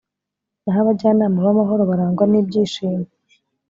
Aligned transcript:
naho 0.63 0.79
abajyanama 0.83 1.37
b'amahoro 1.45 1.83
barangwa 1.89 2.23
n'ibyishimo 2.27 3.05